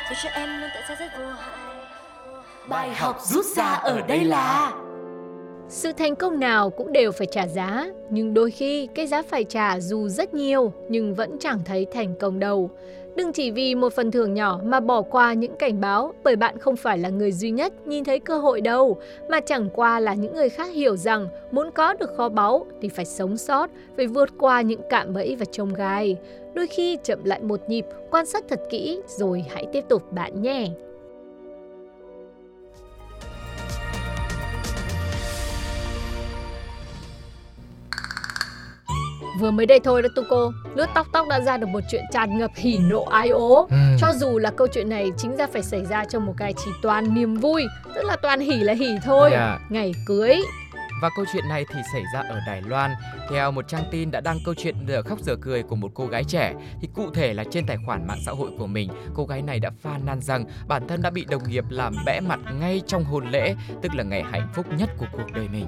Dù 0.09 0.15
cho 0.23 0.29
em 0.29 0.61
luôn 0.61 0.69
tại 0.73 0.83
sao 0.87 0.97
rất 0.99 1.05
vô 1.19 1.25
hại. 1.25 1.75
Bài 2.69 2.89
học 2.95 3.17
rút 3.21 3.45
ra 3.45 3.65
ở 3.65 4.01
đây 4.07 4.23
là 4.23 4.71
sự 5.69 5.93
thành 5.93 6.15
công 6.15 6.39
nào 6.39 6.69
cũng 6.69 6.91
đều 6.91 7.11
phải 7.11 7.27
trả 7.31 7.47
giá, 7.47 7.85
nhưng 8.09 8.33
đôi 8.33 8.51
khi 8.51 8.87
cái 8.95 9.07
giá 9.07 9.21
phải 9.21 9.43
trả 9.43 9.79
dù 9.79 10.07
rất 10.07 10.33
nhiều 10.33 10.73
nhưng 10.89 11.13
vẫn 11.15 11.37
chẳng 11.39 11.59
thấy 11.65 11.87
thành 11.93 12.15
công 12.19 12.39
đâu. 12.39 12.69
Đừng 13.15 13.33
chỉ 13.33 13.51
vì 13.51 13.75
một 13.75 13.93
phần 13.93 14.11
thưởng 14.11 14.33
nhỏ 14.33 14.59
mà 14.63 14.79
bỏ 14.79 15.01
qua 15.01 15.33
những 15.33 15.55
cảnh 15.55 15.81
báo 15.81 16.13
bởi 16.23 16.35
bạn 16.35 16.59
không 16.59 16.75
phải 16.75 16.97
là 16.97 17.09
người 17.09 17.31
duy 17.31 17.51
nhất 17.51 17.87
nhìn 17.87 18.03
thấy 18.03 18.19
cơ 18.19 18.37
hội 18.37 18.61
đâu, 18.61 18.97
mà 19.29 19.39
chẳng 19.39 19.69
qua 19.73 19.99
là 19.99 20.13
những 20.13 20.33
người 20.33 20.49
khác 20.49 20.73
hiểu 20.73 20.97
rằng 20.97 21.27
muốn 21.51 21.71
có 21.71 21.93
được 21.93 22.17
kho 22.17 22.29
báu 22.29 22.65
thì 22.81 22.89
phải 22.89 23.05
sống 23.05 23.37
sót, 23.37 23.69
phải 23.97 24.07
vượt 24.07 24.29
qua 24.37 24.61
những 24.61 24.81
cạm 24.89 25.13
bẫy 25.13 25.35
và 25.35 25.45
trông 25.51 25.73
gai. 25.73 26.17
Đôi 26.53 26.67
khi 26.67 26.97
chậm 27.03 27.23
lại 27.23 27.39
một 27.41 27.69
nhịp, 27.69 27.85
quan 28.11 28.25
sát 28.25 28.43
thật 28.49 28.59
kỹ 28.69 29.01
rồi 29.07 29.45
hãy 29.49 29.67
tiếp 29.73 29.83
tục 29.89 30.11
bạn 30.11 30.41
nhé. 30.41 30.67
Vừa 39.41 39.51
mới 39.51 39.65
đây 39.65 39.79
thôi 39.83 40.01
đó 40.01 40.09
Tuko, 40.15 40.51
lướt 40.75 40.85
tóc 40.93 41.07
tóc 41.13 41.27
đã 41.27 41.39
ra 41.39 41.57
được 41.57 41.67
một 41.67 41.79
chuyện 41.91 42.03
tràn 42.11 42.37
ngập 42.37 42.51
hỉ 42.55 42.77
nộ 42.77 43.03
ái 43.03 43.29
ố. 43.29 43.67
Ừ. 43.69 43.77
Cho 43.99 44.07
dù 44.15 44.39
là 44.39 44.51
câu 44.51 44.67
chuyện 44.67 44.89
này 44.89 45.11
chính 45.17 45.35
ra 45.35 45.47
phải 45.53 45.63
xảy 45.63 45.85
ra 45.85 46.05
trong 46.05 46.25
một 46.25 46.33
cái 46.37 46.53
chỉ 46.65 46.71
toàn 46.81 47.13
niềm 47.13 47.35
vui, 47.35 47.65
tức 47.95 48.03
là 48.03 48.15
toàn 48.21 48.39
hỉ 48.39 48.55
là 48.55 48.73
hỉ 48.73 48.89
thôi. 49.03 49.29
Yeah. 49.31 49.41
Dạ. 49.41 49.59
Ngày 49.69 49.93
cưới, 50.05 50.41
và 51.01 51.09
câu 51.15 51.25
chuyện 51.33 51.49
này 51.49 51.65
thì 51.69 51.79
xảy 51.93 52.03
ra 52.13 52.23
ở 52.29 52.39
Đài 52.47 52.61
Loan. 52.61 52.91
Theo 53.29 53.51
một 53.51 53.67
trang 53.67 53.83
tin 53.91 54.11
đã 54.11 54.21
đăng 54.21 54.37
câu 54.45 54.53
chuyện 54.57 54.75
giờ 54.87 55.01
khóc 55.01 55.19
giờ 55.19 55.35
cười 55.41 55.63
của 55.63 55.75
một 55.75 55.91
cô 55.93 56.05
gái 56.05 56.23
trẻ 56.23 56.53
thì 56.81 56.89
cụ 56.95 57.11
thể 57.13 57.33
là 57.33 57.43
trên 57.51 57.65
tài 57.65 57.77
khoản 57.85 58.07
mạng 58.07 58.19
xã 58.25 58.31
hội 58.31 58.51
của 58.59 58.67
mình, 58.67 58.89
cô 59.13 59.25
gái 59.25 59.41
này 59.41 59.59
đã 59.59 59.71
phàn 59.81 60.05
nàn 60.05 60.21
rằng 60.21 60.45
bản 60.67 60.87
thân 60.87 61.01
đã 61.01 61.09
bị 61.09 61.25
đồng 61.29 61.49
nghiệp 61.49 61.65
làm 61.69 61.93
bẽ 62.05 62.19
mặt 62.19 62.39
ngay 62.59 62.81
trong 62.87 63.03
hôn 63.03 63.29
lễ, 63.29 63.55
tức 63.81 63.95
là 63.95 64.03
ngày 64.03 64.23
hạnh 64.31 64.47
phúc 64.53 64.65
nhất 64.77 64.89
của 64.97 65.05
cuộc 65.11 65.33
đời 65.33 65.47
mình. 65.51 65.65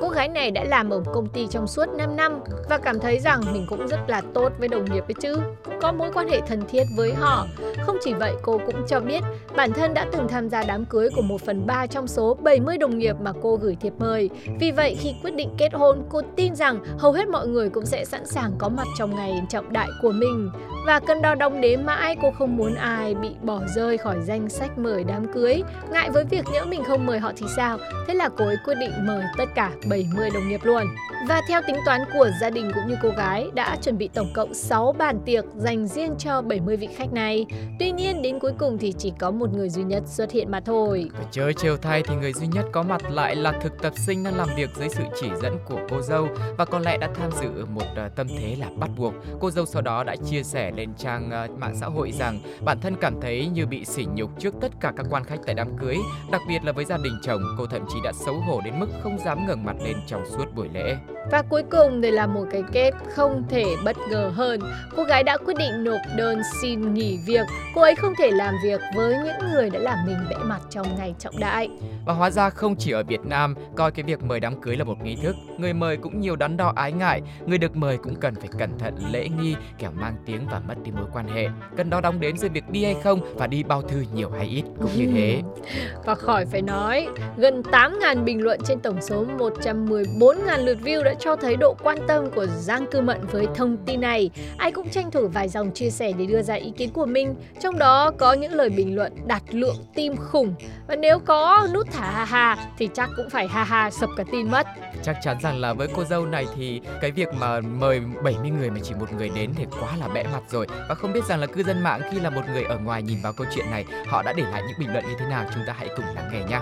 Cô 0.00 0.08
gái 0.08 0.28
này 0.28 0.50
đã 0.50 0.64
làm 0.64 0.90
ở 0.90 1.02
công 1.14 1.28
ty 1.28 1.46
trong 1.50 1.66
suốt 1.66 1.86
5 1.98 2.16
năm 2.16 2.40
và 2.68 2.78
cảm 2.78 3.00
thấy 3.00 3.18
rằng 3.18 3.40
mình 3.52 3.66
cũng 3.68 3.88
rất 3.88 4.00
là 4.08 4.22
tốt 4.34 4.52
với 4.58 4.68
đồng 4.68 4.84
nghiệp 4.84 5.04
ấy 5.08 5.14
chứ, 5.20 5.40
có 5.82 5.92
mối 5.92 6.10
quan 6.14 6.28
hệ 6.28 6.40
thân 6.48 6.62
thiết 6.68 6.84
với 6.96 7.14
họ. 7.14 7.46
Không 7.82 7.96
chỉ 8.04 8.14
vậy, 8.14 8.34
cô 8.42 8.60
cũng 8.66 8.86
cho 8.88 9.00
biết 9.00 9.22
bản 9.56 9.72
thân 9.72 9.94
đã 9.94 10.06
từng 10.12 10.28
tham 10.28 10.48
gia 10.48 10.62
đám 10.62 10.84
cưới 10.84 11.08
của 11.16 11.22
một 11.22 11.40
phần 11.46 11.66
ba 11.66 11.86
trong 11.86 12.06
số 12.08 12.34
70 12.34 12.78
đồng 12.78 12.98
nghiệp 12.98 13.16
mà 13.20 13.32
cô 13.42 13.56
gửi 13.56 13.76
thiệp 13.80 13.92
mời. 13.98 14.30
Vì 14.60 14.71
vì 14.72 14.76
vậy 14.76 14.96
khi 15.00 15.14
quyết 15.22 15.34
định 15.34 15.50
kết 15.58 15.74
hôn, 15.74 16.02
cô 16.08 16.22
tin 16.36 16.54
rằng 16.54 16.80
hầu 16.98 17.12
hết 17.12 17.28
mọi 17.28 17.46
người 17.46 17.68
cũng 17.68 17.86
sẽ 17.86 18.04
sẵn 18.04 18.26
sàng 18.26 18.52
có 18.58 18.68
mặt 18.68 18.86
trong 18.98 19.16
ngày 19.16 19.42
trọng 19.48 19.72
đại 19.72 19.88
của 20.02 20.12
mình. 20.12 20.50
Và 20.86 21.00
cân 21.00 21.22
đo 21.22 21.34
đong 21.34 21.60
đếm 21.60 21.84
mãi 21.84 22.16
cô 22.22 22.30
không 22.30 22.56
muốn 22.56 22.74
ai 22.74 23.14
bị 23.14 23.30
bỏ 23.42 23.60
rơi 23.74 23.98
khỏi 23.98 24.16
danh 24.20 24.48
sách 24.48 24.78
mời 24.78 25.04
đám 25.04 25.32
cưới. 25.32 25.62
Ngại 25.90 26.10
với 26.10 26.24
việc 26.24 26.44
nhỡ 26.52 26.64
mình 26.64 26.84
không 26.84 27.06
mời 27.06 27.18
họ 27.18 27.32
thì 27.36 27.46
sao? 27.56 27.78
Thế 28.06 28.14
là 28.14 28.28
cô 28.28 28.44
ấy 28.44 28.56
quyết 28.64 28.74
định 28.80 28.90
mời 29.06 29.22
tất 29.38 29.44
cả 29.54 29.70
70 29.90 30.30
đồng 30.34 30.48
nghiệp 30.48 30.60
luôn. 30.62 30.86
Và 31.28 31.40
theo 31.48 31.60
tính 31.66 31.76
toán 31.86 32.00
của 32.12 32.30
gia 32.40 32.50
đình 32.50 32.70
cũng 32.74 32.88
như 32.88 32.96
cô 33.02 33.08
gái, 33.16 33.50
đã 33.54 33.76
chuẩn 33.82 33.98
bị 33.98 34.08
tổng 34.14 34.32
cộng 34.34 34.54
6 34.54 34.92
bàn 34.92 35.20
tiệc 35.24 35.44
dành 35.56 35.86
riêng 35.86 36.14
cho 36.18 36.42
70 36.42 36.76
vị 36.76 36.88
khách 36.96 37.12
này. 37.12 37.46
Tuy 37.78 37.90
nhiên, 37.90 38.22
đến 38.22 38.38
cuối 38.38 38.52
cùng 38.58 38.78
thì 38.78 38.92
chỉ 38.98 39.12
có 39.18 39.30
một 39.30 39.54
người 39.54 39.68
duy 39.68 39.82
nhất 39.82 40.02
xuất 40.06 40.32
hiện 40.32 40.50
mà 40.50 40.60
thôi. 40.60 41.10
Và 41.18 41.24
chơi 41.30 41.54
trêu 41.54 41.76
thay 41.76 42.02
thì 42.02 42.14
người 42.14 42.32
duy 42.32 42.46
nhất 42.46 42.64
có 42.72 42.82
mặt 42.82 43.10
lại 43.10 43.36
là 43.36 43.52
thực 43.52 43.82
tập 43.82 43.92
sinh 43.96 44.24
đang 44.24 44.36
làm 44.36 44.48
việc 44.56 44.70
dưới 44.76 44.88
sự 44.88 45.02
chỉ 45.20 45.30
dẫn 45.42 45.58
của 45.64 45.78
cô 45.90 46.02
dâu 46.02 46.28
và 46.56 46.64
có 46.64 46.78
lẽ 46.78 46.98
đã 46.98 47.08
tham 47.14 47.30
dự 47.42 47.64
một 47.74 47.86
ờ, 47.96 48.08
tâm 48.08 48.28
thế 48.28 48.56
là 48.58 48.66
bắt 48.76 48.90
buộc. 48.96 49.14
Cô 49.40 49.50
dâu 49.50 49.66
sau 49.66 49.82
đó 49.82 50.04
đã 50.04 50.16
chia 50.30 50.42
sẻ 50.42 50.71
lên 50.76 50.90
trang 50.98 51.30
uh, 51.44 51.58
mạng 51.58 51.76
xã 51.76 51.86
hội 51.86 52.12
rằng 52.12 52.40
bản 52.64 52.80
thân 52.80 52.96
cảm 53.00 53.20
thấy 53.20 53.48
như 53.48 53.66
bị 53.66 53.84
sỉ 53.84 54.06
nhục 54.14 54.30
trước 54.38 54.54
tất 54.60 54.72
cả 54.80 54.92
các 54.96 55.06
quan 55.10 55.24
khách 55.24 55.40
tại 55.46 55.54
đám 55.54 55.78
cưới, 55.78 55.96
đặc 56.30 56.40
biệt 56.48 56.64
là 56.64 56.72
với 56.72 56.84
gia 56.84 56.96
đình 56.96 57.18
chồng, 57.22 57.42
cô 57.58 57.66
thậm 57.66 57.82
chí 57.88 57.98
đã 58.04 58.12
xấu 58.12 58.34
hổ 58.34 58.60
đến 58.64 58.80
mức 58.80 58.88
không 59.02 59.18
dám 59.18 59.46
ngẩng 59.46 59.64
mặt 59.64 59.76
lên 59.84 59.96
trong 60.06 60.26
suốt 60.26 60.54
buổi 60.54 60.68
lễ. 60.74 60.96
Và 61.30 61.42
cuối 61.42 61.62
cùng 61.70 62.00
đây 62.00 62.12
là 62.12 62.26
một 62.26 62.44
cái 62.52 62.62
kết 62.72 62.94
không 63.14 63.42
thể 63.48 63.64
bất 63.84 63.96
ngờ 64.10 64.32
hơn. 64.34 64.60
Cô 64.96 65.04
gái 65.04 65.22
đã 65.22 65.36
quyết 65.36 65.54
định 65.58 65.84
nộp 65.84 66.00
đơn 66.16 66.42
xin 66.62 66.94
nghỉ 66.94 67.18
việc. 67.26 67.46
Cô 67.74 67.80
ấy 67.80 67.94
không 67.94 68.12
thể 68.18 68.30
làm 68.30 68.54
việc 68.64 68.80
với 68.96 69.16
những 69.24 69.52
người 69.52 69.70
đã 69.70 69.78
làm 69.78 69.98
mình 70.06 70.16
bẽ 70.30 70.36
mặt 70.44 70.60
trong 70.70 70.86
ngày 70.96 71.14
trọng 71.18 71.40
đại. 71.40 71.68
Và 72.06 72.12
hóa 72.14 72.30
ra 72.30 72.50
không 72.50 72.76
chỉ 72.76 72.92
ở 72.92 73.02
Việt 73.02 73.20
Nam 73.24 73.54
coi 73.76 73.90
cái 73.90 74.02
việc 74.02 74.22
mời 74.22 74.40
đám 74.40 74.60
cưới 74.60 74.76
là 74.76 74.84
một 74.84 75.02
nghi 75.02 75.16
thức, 75.22 75.36
người 75.58 75.72
mời 75.72 75.96
cũng 75.96 76.20
nhiều 76.20 76.36
đắn 76.36 76.56
đo 76.56 76.72
ái 76.76 76.92
ngại, 76.92 77.22
người 77.46 77.58
được 77.58 77.76
mời 77.76 77.98
cũng 77.98 78.14
cần 78.20 78.34
phải 78.34 78.48
cẩn 78.58 78.78
thận 78.78 78.94
lễ 79.10 79.28
nghi, 79.28 79.56
kẻo 79.78 79.90
mang 79.90 80.16
tiếng 80.26 80.46
và 80.50 80.60
mất 80.68 80.74
đi 80.84 80.90
mối 80.90 81.06
quan 81.12 81.28
hệ. 81.28 81.48
Cần 81.76 81.90
đo 81.90 82.00
đong 82.00 82.20
đến 82.20 82.38
rồi 82.38 82.50
việc 82.50 82.70
đi 82.70 82.84
hay 82.84 82.96
không 83.04 83.20
và 83.34 83.46
đi 83.46 83.62
bao 83.62 83.82
thư 83.82 84.04
nhiều 84.14 84.30
hay 84.30 84.46
ít 84.46 84.64
cũng 84.78 84.90
như 84.96 85.06
thế. 85.14 85.42
Và 86.04 86.14
khỏi 86.14 86.46
phải 86.46 86.62
nói, 86.62 87.06
gần 87.36 87.62
8.000 87.62 88.24
bình 88.24 88.42
luận 88.42 88.60
trên 88.66 88.80
tổng 88.80 89.02
số 89.02 89.24
114.000 89.38 90.64
lượt 90.64 90.78
view 90.82 91.02
đã 91.02 91.14
cho 91.14 91.36
thấy 91.36 91.56
độ 91.56 91.76
quan 91.82 91.98
tâm 92.08 92.30
của 92.30 92.46
Giang 92.46 92.86
Cư 92.90 93.00
Mận 93.00 93.20
với 93.30 93.46
thông 93.54 93.76
tin 93.86 94.00
này. 94.00 94.30
Ai 94.56 94.72
cũng 94.72 94.88
tranh 94.88 95.10
thủ 95.10 95.28
vài 95.28 95.48
dòng 95.48 95.70
chia 95.70 95.90
sẻ 95.90 96.12
để 96.18 96.26
đưa 96.26 96.42
ra 96.42 96.54
ý 96.54 96.70
kiến 96.76 96.90
của 96.90 97.06
mình, 97.06 97.34
trong 97.60 97.78
đó 97.78 98.10
có 98.18 98.32
những 98.32 98.52
lời 98.52 98.70
bình 98.70 98.96
luận 98.96 99.12
đạt 99.26 99.42
lượng 99.50 99.76
tim 99.94 100.16
khủng. 100.16 100.54
Và 100.88 100.96
nếu 100.96 101.18
có 101.18 101.68
nút 101.74 101.86
thả 101.92 102.10
ha 102.10 102.24
ha 102.24 102.56
thì 102.78 102.88
chắc 102.94 103.10
cũng 103.16 103.30
phải 103.30 103.48
ha 103.48 103.64
ha 103.64 103.90
sập 103.90 104.10
cả 104.16 104.24
tin 104.32 104.50
mất. 104.50 104.66
Chắc 105.02 105.16
chắn 105.22 105.36
rằng 105.42 105.60
là 105.60 105.72
với 105.72 105.88
cô 105.94 106.04
dâu 106.04 106.26
này 106.26 106.46
thì 106.56 106.80
cái 107.00 107.10
việc 107.10 107.28
mà 107.34 107.60
mời 107.60 108.00
70 108.22 108.50
người 108.50 108.70
mà 108.70 108.78
chỉ 108.82 108.94
một 108.94 109.12
người 109.12 109.28
đến 109.34 109.50
thì 109.56 109.66
quá 109.80 109.96
là 110.00 110.08
bẽ 110.08 110.24
mặt 110.32 110.42
rồi. 110.52 110.66
Và 110.88 110.94
không 110.94 111.12
biết 111.12 111.24
rằng 111.24 111.40
là 111.40 111.46
cư 111.46 111.62
dân 111.62 111.82
mạng 111.82 112.00
khi 112.10 112.20
là 112.20 112.30
một 112.30 112.42
người 112.52 112.64
ở 112.64 112.78
ngoài 112.78 113.02
nhìn 113.02 113.18
vào 113.22 113.32
câu 113.32 113.46
chuyện 113.54 113.70
này, 113.70 113.84
họ 114.06 114.22
đã 114.22 114.32
để 114.36 114.42
lại 114.42 114.62
những 114.68 114.78
bình 114.78 114.92
luận 114.92 115.04
như 115.08 115.14
thế 115.18 115.26
nào 115.26 115.44
chúng 115.54 115.62
ta 115.66 115.74
hãy 115.78 115.88
cùng 115.96 116.04
lắng 116.14 116.30
nghe 116.32 116.44
nhé. 116.48 116.60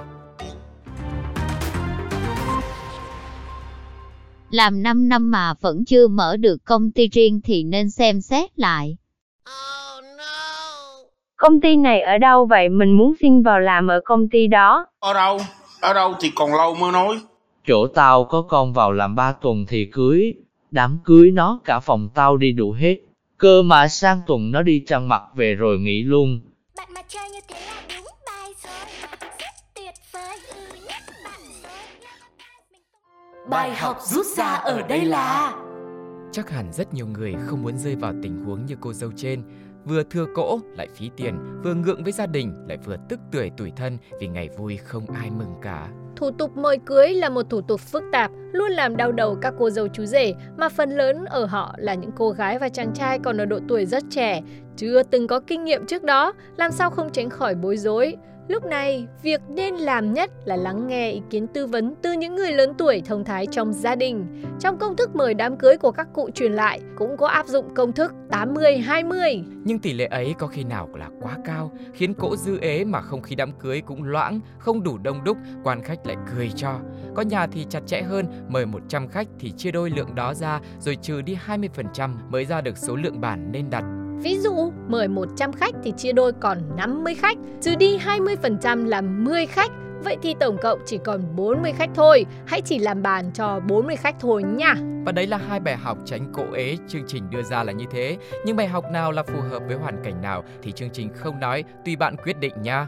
Làm 4.50 4.82
5 4.82 5.08
năm 5.08 5.30
mà 5.30 5.54
vẫn 5.60 5.84
chưa 5.84 6.08
mở 6.08 6.36
được 6.36 6.56
công 6.64 6.90
ty 6.90 7.08
riêng 7.08 7.40
thì 7.44 7.64
nên 7.64 7.90
xem 7.90 8.20
xét 8.20 8.58
lại. 8.58 8.96
Công 11.36 11.60
ty 11.60 11.76
này 11.76 12.00
ở 12.00 12.18
đâu 12.18 12.46
vậy? 12.46 12.68
Mình 12.68 12.92
muốn 12.92 13.14
xin 13.20 13.42
vào 13.42 13.60
làm 13.60 13.88
ở 13.88 14.00
công 14.04 14.28
ty 14.28 14.46
đó. 14.46 14.86
Ở 15.00 15.14
đâu? 15.14 15.38
Ở 15.80 15.94
đâu 15.94 16.14
thì 16.20 16.30
còn 16.34 16.54
lâu 16.54 16.74
mới 16.74 16.92
nói. 16.92 17.20
Chỗ 17.66 17.86
tao 17.86 18.24
có 18.24 18.42
con 18.42 18.72
vào 18.72 18.92
làm 18.92 19.14
3 19.14 19.32
tuần 19.32 19.64
thì 19.68 19.84
cưới. 19.92 20.34
Đám 20.70 20.98
cưới 21.04 21.30
nó 21.30 21.60
cả 21.64 21.80
phòng 21.80 22.08
tao 22.14 22.36
đi 22.36 22.52
đủ 22.52 22.72
hết. 22.72 22.96
Cơ 23.40 23.62
mà 23.62 23.88
sang 23.88 24.20
tuần 24.26 24.50
nó 24.50 24.62
đi 24.62 24.82
trăng 24.86 25.08
mặt 25.08 25.22
về 25.34 25.54
rồi 25.54 25.78
nghỉ 25.78 26.02
luôn. 26.02 26.40
Bạn 26.76 26.88
mà 26.94 27.00
chơi 27.08 27.30
như 27.30 27.38
thế 27.48 27.60
là 27.66 27.82
đúng 27.96 28.06
bài 28.26 28.48
rồi 28.64 29.18
Rất 29.20 29.74
tuyệt 29.74 29.94
vời 30.12 30.38
nhất 30.88 31.02
bạn 31.24 31.40
rồi 31.62 32.80
Bài 33.50 33.74
học 33.74 33.96
rút 34.02 34.26
ra 34.26 34.54
ở 34.54 34.82
đây 34.88 35.04
là 35.04 35.54
Chắc 36.32 36.50
hẳn 36.50 36.72
rất 36.72 36.94
nhiều 36.94 37.06
người 37.06 37.34
không 37.46 37.62
muốn 37.62 37.78
rơi 37.78 37.96
vào 37.96 38.12
tình 38.22 38.44
huống 38.44 38.66
như 38.66 38.76
cô 38.80 38.92
dâu 38.92 39.10
trên 39.16 39.42
Vừa 39.84 40.02
thừa 40.02 40.26
cỗ 40.34 40.60
lại 40.76 40.88
phí 40.94 41.10
tiền, 41.16 41.60
vừa 41.64 41.74
ngượng 41.74 42.04
với 42.04 42.12
gia 42.12 42.26
đình 42.26 42.52
lại 42.68 42.78
vừa 42.84 42.96
tức 43.08 43.20
tuổi 43.32 43.50
tủi 43.56 43.70
thân 43.76 43.98
vì 44.20 44.28
ngày 44.28 44.48
vui 44.58 44.76
không 44.76 45.06
ai 45.06 45.30
mừng 45.30 45.54
cả. 45.62 45.88
Thủ 46.20 46.30
tục 46.30 46.56
mời 46.56 46.78
cưới 46.86 47.14
là 47.14 47.28
một 47.28 47.50
thủ 47.50 47.60
tục 47.60 47.80
phức 47.80 48.02
tạp, 48.12 48.30
luôn 48.52 48.70
làm 48.70 48.96
đau 48.96 49.12
đầu 49.12 49.36
các 49.42 49.54
cô 49.58 49.70
dâu 49.70 49.88
chú 49.88 50.04
rể, 50.04 50.34
mà 50.56 50.68
phần 50.68 50.90
lớn 50.90 51.24
ở 51.24 51.44
họ 51.44 51.74
là 51.78 51.94
những 51.94 52.10
cô 52.16 52.30
gái 52.30 52.58
và 52.58 52.68
chàng 52.68 52.92
trai 52.94 53.18
còn 53.18 53.40
ở 53.40 53.44
độ 53.44 53.58
tuổi 53.68 53.86
rất 53.86 54.04
trẻ, 54.10 54.40
chưa 54.76 55.02
từng 55.02 55.26
có 55.26 55.40
kinh 55.40 55.64
nghiệm 55.64 55.86
trước 55.86 56.02
đó, 56.02 56.32
làm 56.56 56.72
sao 56.72 56.90
không 56.90 57.10
tránh 57.12 57.30
khỏi 57.30 57.54
bối 57.54 57.76
rối. 57.76 58.16
Lúc 58.50 58.64
này, 58.64 59.06
việc 59.22 59.40
nên 59.48 59.74
làm 59.74 60.12
nhất 60.12 60.30
là 60.44 60.56
lắng 60.56 60.86
nghe 60.86 61.10
ý 61.10 61.22
kiến 61.30 61.46
tư 61.46 61.66
vấn 61.66 61.94
từ 62.02 62.12
những 62.12 62.36
người 62.36 62.52
lớn 62.52 62.72
tuổi 62.78 63.02
thông 63.06 63.24
thái 63.24 63.46
trong 63.46 63.72
gia 63.72 63.94
đình. 63.94 64.44
Trong 64.60 64.78
công 64.78 64.96
thức 64.96 65.16
mời 65.16 65.34
đám 65.34 65.56
cưới 65.56 65.76
của 65.76 65.90
các 65.90 66.08
cụ 66.14 66.30
truyền 66.34 66.52
lại 66.52 66.80
cũng 66.96 67.16
có 67.16 67.26
áp 67.26 67.46
dụng 67.46 67.74
công 67.74 67.92
thức 67.92 68.12
80-20. 68.30 69.44
Nhưng 69.64 69.78
tỷ 69.78 69.92
lệ 69.92 70.06
ấy 70.06 70.34
có 70.38 70.46
khi 70.46 70.64
nào 70.64 70.88
là 70.94 71.08
quá 71.22 71.36
cao, 71.44 71.72
khiến 71.94 72.14
cỗ 72.14 72.36
dư 72.36 72.58
ế 72.60 72.84
mà 72.84 73.00
không 73.00 73.22
khí 73.22 73.34
đám 73.34 73.52
cưới 73.52 73.80
cũng 73.80 74.04
loãng, 74.04 74.40
không 74.58 74.82
đủ 74.82 74.98
đông 74.98 75.24
đúc, 75.24 75.36
quan 75.64 75.82
khách 75.82 76.06
lại 76.06 76.16
cười 76.34 76.50
cho. 76.56 76.78
Có 77.14 77.22
nhà 77.22 77.46
thì 77.46 77.66
chặt 77.68 77.80
chẽ 77.86 78.02
hơn, 78.02 78.26
mời 78.48 78.66
100 78.66 79.08
khách 79.08 79.28
thì 79.38 79.50
chia 79.50 79.70
đôi 79.70 79.90
lượng 79.90 80.14
đó 80.14 80.34
ra 80.34 80.60
rồi 80.78 80.96
trừ 80.96 81.22
đi 81.22 81.38
20% 81.46 82.14
mới 82.30 82.44
ra 82.44 82.60
được 82.60 82.78
số 82.78 82.96
lượng 82.96 83.20
bàn 83.20 83.52
nên 83.52 83.70
đặt. 83.70 83.99
Ví 84.22 84.38
dụ, 84.38 84.72
mời 84.88 85.08
100 85.08 85.52
khách 85.52 85.74
thì 85.82 85.92
chia 85.96 86.12
đôi 86.12 86.32
còn 86.32 86.58
50 86.76 87.14
khách, 87.14 87.38
trừ 87.60 87.74
đi 87.74 87.98
20% 87.98 88.84
là 88.84 89.00
10 89.00 89.46
khách. 89.46 89.70
Vậy 90.04 90.16
thì 90.22 90.34
tổng 90.40 90.56
cộng 90.62 90.78
chỉ 90.86 90.98
còn 91.04 91.36
40 91.36 91.72
khách 91.72 91.90
thôi, 91.94 92.26
hãy 92.46 92.60
chỉ 92.60 92.78
làm 92.78 93.02
bàn 93.02 93.30
cho 93.34 93.60
40 93.60 93.96
khách 93.96 94.16
thôi 94.20 94.42
nha. 94.42 94.74
Và 95.04 95.12
đấy 95.12 95.26
là 95.26 95.36
hai 95.36 95.60
bài 95.60 95.76
học 95.76 95.98
tránh 96.04 96.32
cỗ 96.32 96.44
ế 96.54 96.76
chương 96.88 97.04
trình 97.06 97.30
đưa 97.30 97.42
ra 97.42 97.64
là 97.64 97.72
như 97.72 97.84
thế. 97.90 98.18
Nhưng 98.44 98.56
bài 98.56 98.68
học 98.68 98.84
nào 98.92 99.12
là 99.12 99.22
phù 99.22 99.40
hợp 99.50 99.62
với 99.66 99.76
hoàn 99.76 100.04
cảnh 100.04 100.22
nào 100.22 100.44
thì 100.62 100.72
chương 100.72 100.90
trình 100.90 101.10
không 101.14 101.40
nói, 101.40 101.64
tùy 101.84 101.96
bạn 101.96 102.16
quyết 102.16 102.40
định 102.40 102.52
nha. 102.62 102.86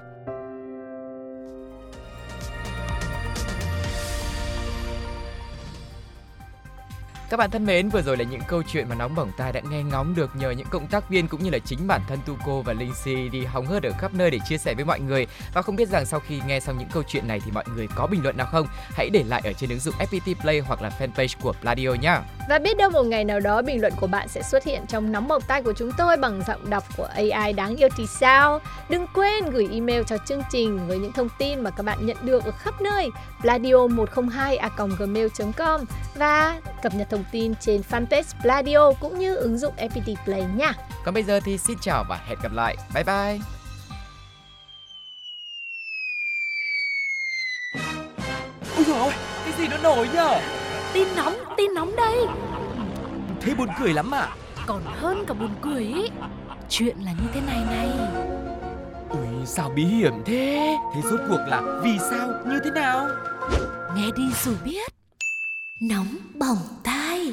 Các 7.33 7.39
bạn 7.39 7.51
thân 7.51 7.67
mến, 7.67 7.89
vừa 7.89 8.03
rồi 8.03 8.17
là 8.17 8.25
những 8.25 8.41
câu 8.49 8.63
chuyện 8.63 8.89
mà 8.89 8.95
nóng 8.95 9.15
bỏng 9.15 9.31
tai 9.37 9.53
đã 9.53 9.61
nghe 9.71 9.83
ngóng 9.83 10.15
được 10.15 10.37
nhờ 10.37 10.51
những 10.51 10.67
cộng 10.71 10.87
tác 10.87 11.09
viên 11.09 11.29
cũng 11.29 11.43
như 11.43 11.51
là 11.51 11.59
chính 11.59 11.87
bản 11.87 12.01
thân 12.09 12.19
Tuco 12.27 12.61
và 12.65 12.73
Linh 12.73 12.95
Si 12.95 13.29
đi 13.29 13.45
hóng 13.45 13.67
hớt 13.67 13.83
ở 13.83 13.93
khắp 13.99 14.15
nơi 14.15 14.31
để 14.31 14.39
chia 14.49 14.59
sẻ 14.59 14.75
với 14.75 14.85
mọi 14.85 15.01
người. 15.01 15.27
Và 15.55 15.63
không 15.63 15.77
biết 15.77 15.89
rằng 15.89 16.07
sau 16.07 16.21
khi 16.21 16.41
nghe 16.47 16.61
xong 16.61 16.79
những 16.79 16.89
câu 16.93 17.03
chuyện 17.09 17.29
này 17.29 17.41
thì 17.45 17.51
mọi 17.51 17.65
người 17.77 17.89
có 17.97 18.07
bình 18.07 18.23
luận 18.23 18.37
nào 18.37 18.47
không? 18.47 18.67
Hãy 18.71 19.11
để 19.13 19.25
lại 19.25 19.43
ở 19.45 19.53
trên 19.53 19.71
ứng 19.71 19.79
dụng 19.79 19.95
FPT 19.99 20.35
Play 20.35 20.61
hoặc 20.61 20.83
là 20.83 20.91
fanpage 20.99 21.35
của 21.43 21.53
Pladio 21.61 21.95
nhá. 21.95 22.23
Và 22.49 22.59
biết 22.59 22.77
đâu 22.77 22.91
một 22.91 23.03
ngày 23.03 23.25
nào 23.25 23.41
đó 23.41 23.63
bình 23.63 23.81
luận 23.81 23.93
của 24.01 24.07
bạn 24.07 24.29
sẽ 24.29 24.43
xuất 24.43 24.65
hiện 24.65 24.83
trong 24.89 25.13
nóng 25.13 25.29
bỏng 25.29 25.43
tai 25.47 25.63
của 25.63 25.73
chúng 25.73 25.91
tôi 25.99 26.17
bằng 26.17 26.43
giọng 26.47 26.71
đọc 26.71 26.85
của 26.97 27.09
AI 27.15 27.53
đáng 27.53 27.77
yêu 27.77 27.89
thì 27.97 28.07
sao? 28.07 28.61
Đừng 28.89 29.07
quên 29.15 29.51
gửi 29.51 29.69
email 29.73 30.03
cho 30.07 30.17
chương 30.27 30.43
trình 30.51 30.89
với 30.89 30.99
những 30.99 31.13
thông 31.13 31.29
tin 31.39 31.61
mà 31.61 31.71
các 31.71 31.83
bạn 31.83 32.07
nhận 32.07 32.17
được 32.23 32.45
ở 32.45 32.51
khắp 32.51 32.81
nơi 32.81 33.11
pladio102a.gmail.com 33.43 35.85
và 36.15 36.61
cập 36.83 36.95
nhật 36.95 37.11
thông 37.11 37.22
tin 37.33 37.55
trên 37.61 37.81
fanpage 37.91 38.41
Pladio 38.43 38.93
cũng 39.01 39.19
như 39.19 39.35
ứng 39.35 39.59
dụng 39.59 39.75
FPT 39.77 40.15
Play 40.25 40.45
nha. 40.57 40.73
Còn 41.05 41.15
bây 41.15 41.23
giờ 41.23 41.41
thì 41.45 41.59
xin 41.59 41.79
chào 41.81 42.05
và 42.09 42.17
hẹn 42.27 42.39
gặp 42.43 42.53
lại. 42.53 42.77
Bye 42.95 43.05
bye. 43.05 43.39
Ui 48.77 48.85
dồi 48.85 48.99
ôi, 48.99 49.13
cái 49.45 49.53
gì 49.59 49.69
nó 49.69 49.77
nổi 49.83 50.09
nhở? 50.15 50.41
Tin 50.93 51.09
nóng, 51.17 51.35
tin 51.57 51.75
nóng 51.75 51.97
đây 51.97 52.27
Thế 53.41 53.55
buồn 53.55 53.69
cười 53.81 53.93
lắm 53.93 54.15
à 54.15 54.29
Còn 54.67 54.83
hơn 54.85 55.25
cả 55.27 55.35
buồn 55.35 55.51
cười 55.63 55.83
ý 55.83 56.09
Chuyện 56.69 56.97
là 57.05 57.13
như 57.13 57.27
thế 57.35 57.41
này 57.47 57.61
này 57.71 57.91
Ui 59.09 59.47
sao 59.47 59.71
bí 59.77 59.85
hiểm 59.85 60.13
thế 60.25 60.77
Thế 60.95 61.01
rốt 61.11 61.21
cuộc 61.29 61.41
là 61.47 61.63
vì 61.83 61.99
sao 61.99 62.29
như 62.47 62.61
thế 62.65 62.71
nào 62.71 63.09
Nghe 63.97 64.11
đi 64.17 64.25
rồi 64.45 64.55
biết 64.65 64.93
nóng 65.83 66.17
bỏng 66.39 66.59
tai. 66.85 67.33